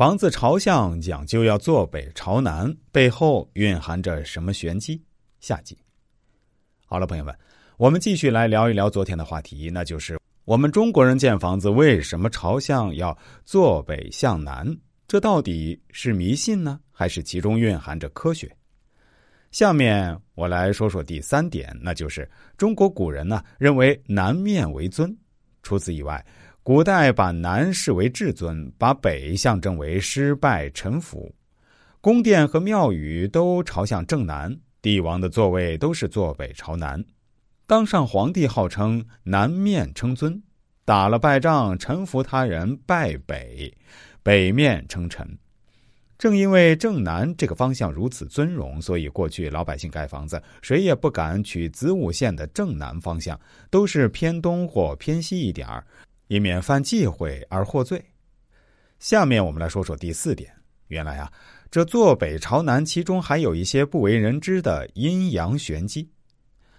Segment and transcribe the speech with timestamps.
[0.00, 4.98] 房子朝向讲究要坐北朝南，背后蕴含着什么玄机？
[5.40, 5.76] 下集。
[6.86, 7.36] 好了，朋友们，
[7.76, 14.74] 我们继续来聊一聊昨天的话题，那就是我们中国人建房子为什么朝向要坐北向南？
[15.06, 18.50] 这到底是迷信呢，还是其中蕴含着科学？
[19.50, 22.26] 下面我来说说第三点，那就是
[22.56, 25.14] 中国古人呢认为南面为尊。
[25.62, 26.24] 除此以外，
[26.62, 31.34] 古代把南视为至尊，把北象征为失败臣服。
[32.02, 37.02] 宫殿和庙宇都朝向正南，帝王的座位都是坐北朝南。
[37.66, 40.42] 当上皇帝号称南面称尊，
[40.84, 43.74] 打了败仗臣服他人拜北，
[44.22, 45.38] 北面称臣。
[46.18, 53.40] 正因为正南这个方向如此尊荣，所以过去老百姓盖房子，谁也不敢取子午线的正南方向，
[53.70, 55.82] 都是偏东或偏西一点儿，
[56.30, 58.00] 以免犯忌讳而获罪。
[59.00, 60.48] 下面我们来说说第四点。
[60.86, 61.30] 原来啊，
[61.72, 66.08] 这坐北朝南，其中还有一些不为人知的阴阳玄机。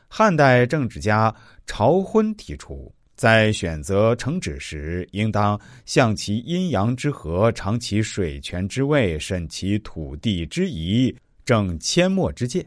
[0.08, 1.36] 汉代政治家
[1.68, 2.90] 朝昏提出。
[3.14, 12.66] 在选择城址时，应当向其阴阳之和，尝其水泉之味，审其土地之宜，正阡陌之界，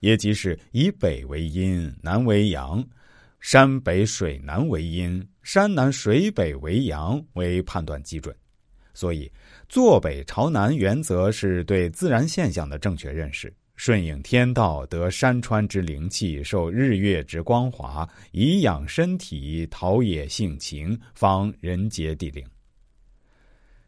[0.00, 2.84] 也即是以北为阴，南为阳，
[3.38, 8.34] 山北水南为阴，山南水北为阳为判断基准。
[8.94, 9.30] 所以，
[9.68, 13.52] 坐北朝南原则是对自然现象的正确认识。
[13.74, 22.46] 顺应天道，得山川之灵气，受日月之光华，以养身体，陶冶性情，方人杰地灵。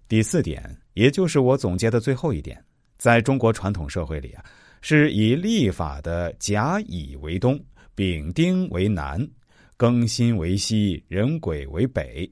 [0.09, 2.65] 第四点，也就是我总结的最后一点，
[2.97, 4.45] 在中国传统社会里啊，
[4.81, 7.63] 是以历法的甲乙为东，
[7.95, 9.21] 丙丁为南，
[9.85, 12.27] 庚辛为西，壬癸为北；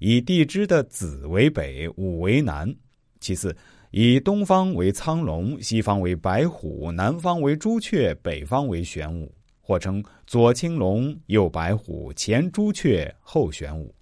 [0.00, 2.74] 以地支的子为北，午为南。
[3.20, 3.56] 其次。
[3.92, 13.94] 以东方为苍龙，西方为白虎，南方为朱雀，北方为玄武，或称左青龙，右白虎，前朱雀，后玄武。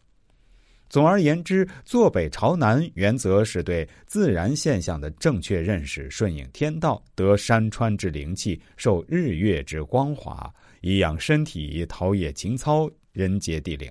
[0.95, 10.49] 总而言之，坐北朝南原则是对自然现象的正确认识，顺应天道，得山川之灵气，受日月之光华，
[10.83, 13.91] 以养身体，陶冶情操，人杰地灵。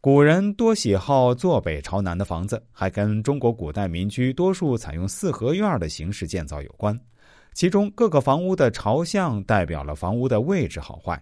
[0.00, 6.96] 古人多喜好坐北朝南的房子，还跟中国古代民居多数采用四合院的形式建造有关。
[7.52, 11.20] 其中各个房屋的朝向代表了房屋的位置好坏。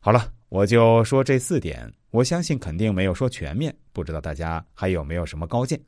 [0.00, 5.78] 好了，我就说这四点，我相信肯定没有说全面，不知道大家还有没有什么高见？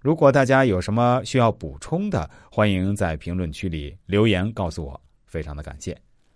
[0.00, 5.96] 如果大家有什么需要补充的，欢迎在评论区里留言告诉我，非常的感谢。